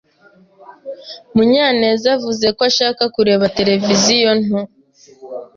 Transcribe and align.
Munyanezy 1.35 2.07
avuze 2.15 2.45
ko 2.55 2.61
ashaka 2.69 3.03
kureba 3.15 3.51
televiziyo 3.57 4.31
nto. 4.43 4.59